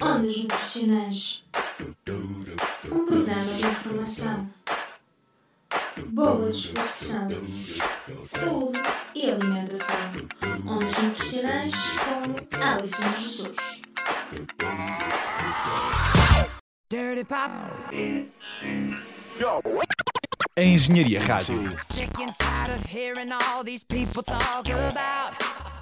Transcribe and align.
Ondas 0.00 0.36
Nutricionais 0.36 1.44
Um 1.80 3.06
programa 3.06 3.44
de 3.44 3.66
informação, 3.66 4.50
boa 6.08 6.50
disposição, 6.50 7.28
saúde 8.24 8.78
e 9.14 9.30
alimentação. 9.30 9.96
Ondas 10.66 11.02
Nutricionais 11.02 11.98
com 11.98 12.56
Alison 12.62 13.12
Jesus. 13.18 13.82
Dirty 16.90 17.24
Pop. 17.24 17.50
A 20.58 20.62
Engenharia 20.62 21.20
Rádio. 21.20 21.76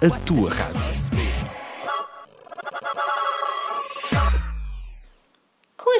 A 0.01 0.19
tua 0.19 0.49
rádio. 0.53 1.24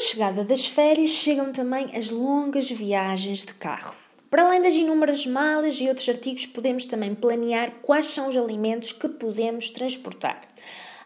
Chegada 0.05 0.43
das 0.43 0.67
férias 0.67 1.09
chegam 1.09 1.51
também 1.51 1.87
as 1.95 2.11
longas 2.11 2.69
viagens 2.69 3.39
de 3.39 3.53
carro. 3.55 3.95
Para 4.29 4.45
além 4.45 4.61
das 4.61 4.75
inúmeras 4.75 5.25
malas 5.25 5.79
e 5.79 5.87
outros 5.87 6.07
artigos, 6.07 6.45
podemos 6.45 6.85
também 6.85 7.15
planear 7.15 7.71
quais 7.81 8.05
são 8.07 8.29
os 8.29 8.37
alimentos 8.37 8.91
que 8.91 9.09
podemos 9.09 9.71
transportar. 9.71 10.47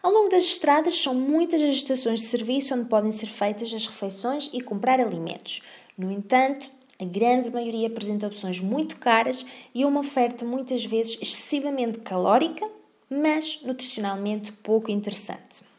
Ao 0.02 0.12
longo 0.12 0.28
das 0.28 0.44
estradas 0.44 0.98
são 0.98 1.14
muitas 1.14 1.62
as 1.62 1.70
estações 1.76 2.20
de 2.20 2.26
serviço 2.26 2.74
onde 2.74 2.88
podem 2.88 3.10
ser 3.10 3.28
feitas 3.28 3.72
as 3.72 3.86
refeições 3.86 4.50
e 4.52 4.60
comprar 4.60 5.00
alimentos. 5.00 5.62
No 5.96 6.10
entanto, 6.10 6.70
a 7.00 7.04
grande 7.04 7.50
maioria 7.50 7.86
apresenta 7.86 8.26
opções 8.26 8.60
muito 8.60 8.98
caras 8.98 9.46
e 9.74 9.84
uma 9.84 10.00
oferta 10.00 10.44
muitas 10.44 10.84
vezes 10.84 11.18
excessivamente 11.22 12.00
calórica, 12.00 12.66
mas 13.08 13.60
nutricionalmente 13.62 14.52
pouco 14.52 14.90
interessante. 14.90 15.69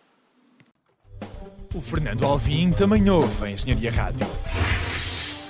O 1.74 1.82
Fernando 1.82 2.26
Alvim 2.26 2.72
também 2.72 3.10
ouve 3.10 3.46
a 3.46 3.50
Engenharia 3.52 3.92
Rádio. 3.92 4.28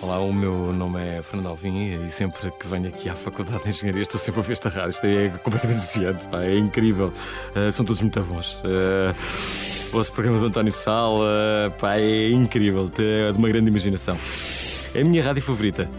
Olá, 0.01 0.19
o 0.19 0.33
meu 0.33 0.73
nome 0.73 0.99
é 0.99 1.21
Fernando 1.21 1.47
Alvim 1.49 2.05
e 2.05 2.09
sempre 2.09 2.51
que 2.51 2.67
venho 2.67 2.87
aqui 2.87 3.07
à 3.09 3.13
Faculdade 3.13 3.63
de 3.63 3.69
Engenharia 3.69 4.01
estou 4.01 4.19
sempre 4.19 4.39
a 4.41 4.43
ver 4.43 4.53
esta 4.53 4.69
rádio. 4.69 4.89
Isto 4.89 5.05
é 5.07 5.29
completamente 5.43 5.81
viciante, 5.81 6.25
pá, 6.25 6.43
é 6.43 6.57
incrível. 6.57 7.11
Uh, 7.55 7.71
são 7.71 7.85
todos 7.85 8.01
muito 8.01 8.19
bons. 8.23 8.55
Uh, 8.63 9.15
o 9.89 9.91
vosso 9.91 10.11
programa 10.11 10.39
do 10.39 10.45
António 10.47 10.71
Sal, 10.71 11.17
uh, 11.19 11.71
pá, 11.79 11.97
é 11.97 12.29
incrível, 12.31 12.89
é 12.97 13.31
de 13.31 13.37
uma 13.37 13.47
grande 13.47 13.69
imaginação. 13.69 14.17
É 14.93 15.01
a 15.01 15.05
minha 15.05 15.23
rádio 15.23 15.41
favorita. 15.41 15.89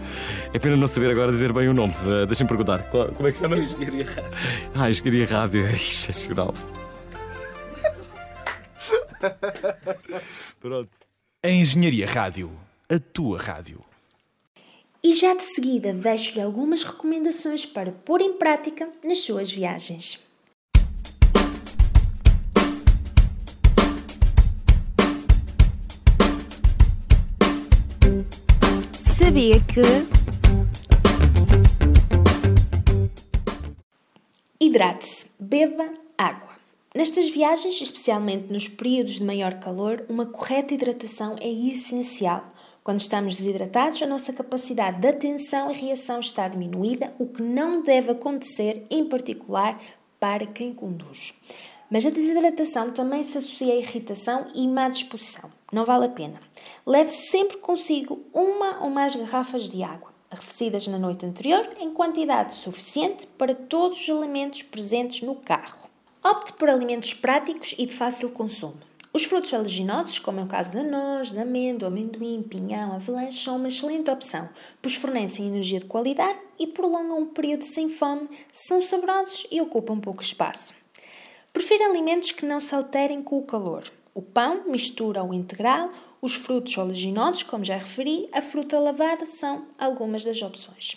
É 0.53 0.59
pena 0.59 0.75
não 0.75 0.85
saber 0.87 1.09
agora 1.11 1.31
dizer 1.31 1.51
bem 1.53 1.67
o 1.67 1.73
nome. 1.73 1.93
Uh, 2.05 2.25
Deixem-me 2.27 2.47
perguntar. 2.47 2.79
Qual- 2.89 3.07
como 3.09 3.27
é 3.27 3.31
que 3.31 3.37
se 3.37 3.43
chama? 3.43 3.57
Engenharia 3.57 4.05
Rádio. 4.05 4.31
Ah, 4.75 4.89
Engenharia 4.89 5.25
Rádio, 5.25 5.65
é 5.67 5.73
excepcional. 5.73 6.53
Pronto. 10.59 10.91
A 11.41 11.49
Engenharia 11.49 12.07
Rádio. 12.07 12.51
A 12.89 12.99
tua 12.99 13.37
rádio. 13.37 13.83
E 15.03 15.13
já 15.13 15.33
de 15.33 15.43
seguida 15.43 15.93
deixo-lhe 15.93 16.41
algumas 16.41 16.83
recomendações 16.83 17.65
para 17.65 17.91
pôr 17.91 18.21
em 18.21 18.33
prática 18.37 18.89
nas 19.03 19.19
suas 19.19 19.51
viagens. 19.51 20.19
Sabia 29.17 29.59
que. 29.61 29.81
Hidrate-se, 34.59 35.31
beba 35.39 35.93
água. 36.17 36.62
Nestas 36.95 37.27
viagens, 37.27 37.81
especialmente 37.81 38.53
nos 38.53 38.67
períodos 38.67 39.13
de 39.13 39.23
maior 39.23 39.55
calor, 39.55 40.05
uma 40.07 40.27
correta 40.27 40.75
hidratação 40.75 41.35
é 41.41 41.49
essencial. 41.49 42.53
Quando 42.83 42.99
estamos 42.99 43.35
desidratados, 43.35 43.99
a 44.03 44.05
nossa 44.05 44.31
capacidade 44.31 45.01
de 45.01 45.07
atenção 45.07 45.71
e 45.71 45.73
reação 45.73 46.19
está 46.19 46.47
diminuída, 46.47 47.11
o 47.17 47.25
que 47.25 47.41
não 47.41 47.81
deve 47.81 48.11
acontecer, 48.11 48.85
em 48.91 49.05
particular, 49.05 49.81
para 50.19 50.45
quem 50.45 50.71
conduz. 50.71 51.33
Mas 51.89 52.05
a 52.05 52.11
desidratação 52.11 52.91
também 52.91 53.23
se 53.23 53.39
associa 53.39 53.73
a 53.73 53.77
irritação 53.77 54.45
e 54.53 54.67
má 54.67 54.87
disposição. 54.87 55.51
Não 55.71 55.85
vale 55.85 56.05
a 56.05 56.09
pena. 56.09 56.39
Leve 56.85 57.09
sempre 57.09 57.57
consigo 57.57 58.21
uma 58.31 58.83
ou 58.83 58.91
mais 58.91 59.15
garrafas 59.15 59.67
de 59.67 59.81
água, 59.81 60.13
arrefecidas 60.29 60.85
na 60.85 60.99
noite 60.99 61.25
anterior, 61.25 61.67
em 61.79 61.91
quantidade 61.91 62.53
suficiente 62.53 63.25
para 63.25 63.55
todos 63.55 63.99
os 63.99 64.09
elementos 64.09 64.61
presentes 64.61 65.23
no 65.23 65.33
carro. 65.33 65.91
Opte 66.25 66.53
por 66.53 66.69
alimentos 66.69 67.13
práticos 67.13 67.75
e 67.77 67.85
de 67.85 67.93
fácil 67.93 68.29
consumo. 68.29 68.77
Os 69.11 69.25
frutos 69.25 69.53
aleginosos, 69.53 70.19
como 70.19 70.39
é 70.39 70.43
o 70.43 70.47
caso 70.47 70.71
da 70.71 70.81
noz, 70.81 71.33
da 71.33 71.41
amêndoa, 71.41 71.89
amendoim, 71.89 72.41
pinhão, 72.41 72.93
avelãs, 72.93 73.43
são 73.43 73.57
uma 73.57 73.67
excelente 73.67 74.09
opção, 74.09 74.47
pois 74.81 74.95
fornecem 74.95 75.49
energia 75.49 75.81
de 75.81 75.85
qualidade 75.85 76.39
e 76.57 76.65
prolongam 76.65 77.19
um 77.19 77.25
período 77.25 77.65
sem 77.65 77.89
fome, 77.89 78.29
são 78.53 78.79
saborosos 78.79 79.45
e 79.51 79.59
ocupam 79.59 79.99
pouco 79.99 80.23
espaço. 80.23 80.73
Prefiro 81.51 81.83
alimentos 81.83 82.31
que 82.31 82.45
não 82.45 82.61
se 82.61 82.73
alterem 82.73 83.21
com 83.21 83.37
o 83.37 83.45
calor. 83.45 83.83
O 84.15 84.21
pão 84.21 84.63
mistura 84.65 85.21
o 85.25 85.33
integral, 85.33 85.89
os 86.21 86.35
frutos 86.35 86.77
oleaginosos, 86.77 87.43
como 87.43 87.65
já 87.65 87.75
referi, 87.75 88.29
a 88.31 88.39
fruta 88.39 88.79
lavada 88.79 89.25
são 89.25 89.65
algumas 89.77 90.23
das 90.23 90.41
opções. 90.41 90.95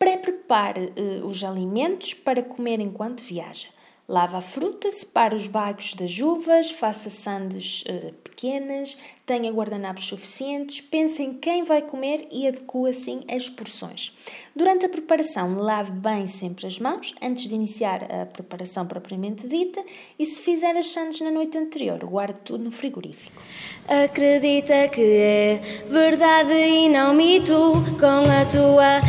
Pré-prepare 0.00 0.92
eh, 0.96 1.20
os 1.24 1.44
alimentos 1.44 2.12
para 2.12 2.42
comer 2.42 2.80
enquanto 2.80 3.22
viaja. 3.22 3.68
Lava 4.08 4.38
a 4.38 4.40
fruta, 4.40 4.90
separe 4.90 5.36
os 5.36 5.46
bagos 5.46 5.94
das 5.94 6.18
uvas, 6.18 6.70
faça 6.72 7.08
sandes 7.08 7.84
eh, 7.86 8.12
pequenas, 8.24 8.96
tenha 9.24 9.52
guardanapos 9.52 10.08
suficientes, 10.08 10.80
pense 10.80 11.22
em 11.22 11.34
quem 11.34 11.62
vai 11.62 11.80
comer 11.80 12.26
e 12.30 12.48
adeque 12.48 12.88
assim 12.90 13.22
as 13.30 13.48
porções. 13.48 14.12
Durante 14.54 14.84
a 14.84 14.88
preparação, 14.88 15.54
lave 15.54 15.92
bem 15.92 16.26
sempre 16.26 16.66
as 16.66 16.80
mãos 16.80 17.14
antes 17.22 17.48
de 17.48 17.54
iniciar 17.54 18.02
a 18.12 18.26
preparação 18.26 18.84
propriamente 18.86 19.46
dita 19.46 19.82
e 20.18 20.26
se 20.26 20.42
fizer 20.42 20.76
as 20.76 20.86
sandes 20.86 21.20
na 21.20 21.30
noite 21.30 21.56
anterior, 21.56 22.04
guarde 22.04 22.40
tudo 22.44 22.64
no 22.64 22.72
frigorífico. 22.72 23.40
Acredita 23.86 24.88
que 24.88 25.00
é 25.00 25.60
verdade 25.88 26.52
e 26.52 26.88
não 26.88 27.14
mito 27.14 27.72
Com 27.98 28.28
a 28.28 28.44
tua 28.46 29.00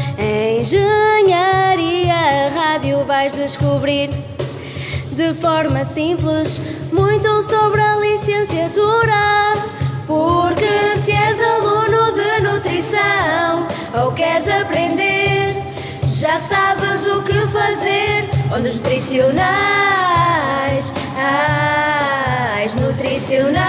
engenharia 0.60 2.14
rádio 2.54 3.04
vais 3.06 3.34
descobrir 3.34 4.10
De 5.16 5.32
forma 5.36 5.86
simples 5.86 6.60
Muito 6.92 7.44
sobre 7.44 7.80
a 7.82 7.98
licenciatura. 7.98 9.54
Porque 10.08 10.98
se 10.98 11.12
és 11.12 11.40
aluno 11.40 12.12
de 12.14 12.42
nutrição? 12.42 13.68
Ou 14.04 14.12
queres 14.14 14.48
aprender? 14.48 15.62
Já 16.08 16.40
sabes 16.40 17.06
o 17.06 17.22
que 17.22 17.34
fazer? 17.48 18.28
Ondas 18.56 18.76
nutricionais? 18.76 20.92
Ais 22.56 22.74
nutricionais? 22.76 23.64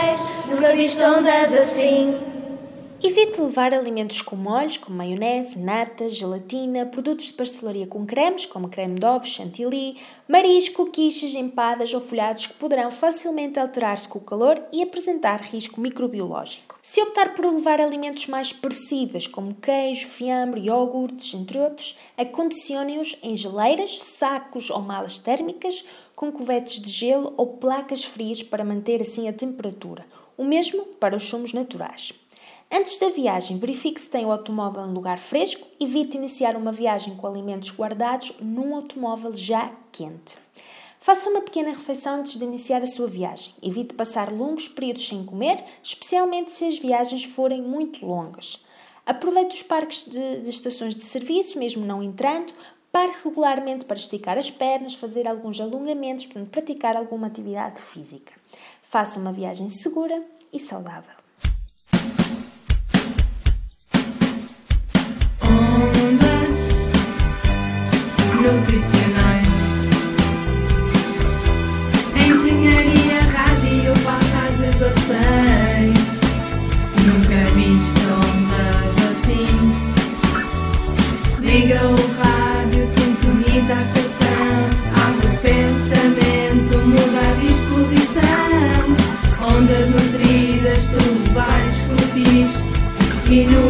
Ais 0.00 0.24
Nunca 0.48 0.74
viste 0.74 1.02
ondas 1.04 1.54
assim 1.54 2.18
Evite 3.02 3.40
levar 3.40 3.72
alimentos 3.72 4.20
com 4.20 4.36
molhos, 4.36 4.76
como 4.76 4.98
maionese, 4.98 5.58
nata, 5.58 6.06
gelatina, 6.06 6.84
produtos 6.84 7.24
de 7.24 7.32
pastelaria 7.32 7.86
com 7.86 8.04
cremes, 8.04 8.44
como 8.44 8.68
creme 8.68 8.94
de 8.94 9.06
ovos, 9.06 9.30
chantilly, 9.30 9.96
marisco, 10.28 10.84
quiches, 10.84 11.34
empadas 11.34 11.94
ou 11.94 12.00
folhados 12.00 12.46
que 12.46 12.52
poderão 12.52 12.90
facilmente 12.90 13.58
alterar-se 13.58 14.06
com 14.06 14.18
o 14.18 14.22
calor 14.22 14.62
e 14.70 14.82
apresentar 14.82 15.40
risco 15.40 15.80
microbiológico. 15.80 16.78
Se 16.82 17.00
optar 17.00 17.32
por 17.32 17.46
levar 17.46 17.80
alimentos 17.80 18.26
mais 18.26 18.52
perecíveis, 18.52 19.26
como 19.26 19.54
queijo, 19.54 20.06
fiambre, 20.06 20.66
iogurtes, 20.66 21.32
entre 21.32 21.58
outros, 21.58 21.96
acondicione-os 22.18 23.16
em 23.22 23.34
geleiras, 23.34 23.98
sacos 23.98 24.68
ou 24.68 24.82
malas 24.82 25.16
térmicas, 25.16 25.86
com 26.14 26.30
covetes 26.30 26.78
de 26.78 26.90
gelo 26.90 27.32
ou 27.38 27.56
placas 27.56 28.04
frias 28.04 28.42
para 28.42 28.62
manter 28.62 29.00
assim 29.00 29.26
a 29.26 29.32
temperatura. 29.32 30.04
O 30.36 30.44
mesmo 30.44 30.84
para 31.00 31.16
os 31.16 31.24
sumos 31.24 31.54
naturais. 31.54 32.19
Antes 32.72 32.98
da 32.98 33.08
viagem, 33.08 33.58
verifique 33.58 34.00
se 34.00 34.08
tem 34.08 34.24
o 34.24 34.30
automóvel 34.30 34.86
em 34.86 34.92
lugar 34.92 35.18
fresco. 35.18 35.66
Evite 35.80 36.16
iniciar 36.16 36.54
uma 36.54 36.70
viagem 36.70 37.16
com 37.16 37.26
alimentos 37.26 37.72
guardados 37.72 38.32
num 38.40 38.76
automóvel 38.76 39.34
já 39.34 39.72
quente. 39.90 40.38
Faça 40.96 41.28
uma 41.30 41.40
pequena 41.40 41.70
refeição 41.70 42.20
antes 42.20 42.36
de 42.36 42.44
iniciar 42.44 42.80
a 42.80 42.86
sua 42.86 43.08
viagem. 43.08 43.52
Evite 43.60 43.94
passar 43.94 44.32
longos 44.32 44.68
períodos 44.68 45.04
sem 45.04 45.24
comer, 45.24 45.64
especialmente 45.82 46.52
se 46.52 46.64
as 46.64 46.78
viagens 46.78 47.24
forem 47.24 47.60
muito 47.60 48.06
longas. 48.06 48.64
Aproveite 49.04 49.56
os 49.56 49.62
parques 49.64 50.04
de, 50.04 50.40
de 50.40 50.48
estações 50.50 50.94
de 50.94 51.02
serviço, 51.02 51.58
mesmo 51.58 51.84
não 51.84 52.00
entrando. 52.00 52.52
Pare 52.92 53.12
regularmente 53.24 53.84
para 53.84 53.96
esticar 53.96 54.38
as 54.38 54.48
pernas, 54.48 54.94
fazer 54.94 55.26
alguns 55.26 55.60
alongamentos, 55.60 56.28
praticar 56.52 56.96
alguma 56.96 57.26
atividade 57.26 57.80
física. 57.80 58.32
Faça 58.80 59.18
uma 59.18 59.32
viagem 59.32 59.68
segura 59.68 60.22
e 60.52 60.60
saudável. 60.60 61.19
que 93.30 93.44
no 93.46 93.69